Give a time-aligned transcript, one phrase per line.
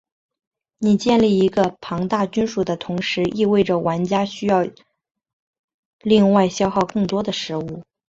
[0.79, 4.65] 你建立一个庞大军队的同时意味着玩家需要
[5.99, 7.83] 另外消耗更多的食物。